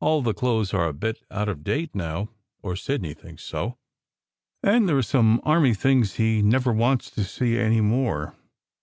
All 0.00 0.22
the 0.22 0.32
clothes 0.32 0.72
are 0.72 0.88
a 0.88 0.94
bit 0.94 1.22
out 1.30 1.46
of 1.50 1.62
date 1.62 1.94
now, 1.94 2.30
or 2.62 2.76
Sidney 2.76 3.12
thinks 3.12 3.44
so, 3.44 3.76
and 4.62 4.88
there 4.88 4.96
are 4.96 5.02
some 5.02 5.38
army 5.44 5.74
things 5.74 6.14
he 6.14 6.40
never 6.40 6.72
wants 6.72 7.10
to 7.10 7.24
see 7.24 7.58
any 7.58 7.82
more. 7.82 8.34